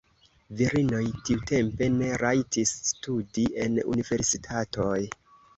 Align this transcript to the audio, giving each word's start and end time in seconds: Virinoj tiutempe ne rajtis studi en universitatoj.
Virinoj 0.61 1.01
tiutempe 1.27 1.89
ne 1.99 2.09
rajtis 2.23 2.73
studi 2.89 3.47
en 3.67 3.79
universitatoj. 3.93 4.99